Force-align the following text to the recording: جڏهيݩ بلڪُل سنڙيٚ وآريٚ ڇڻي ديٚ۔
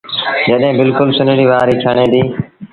جڏهيݩ 0.47 0.77
بلڪُل 0.79 1.09
سنڙيٚ 1.17 1.49
وآريٚ 1.51 1.81
ڇڻي 1.83 2.05
ديٚ۔ 2.13 2.29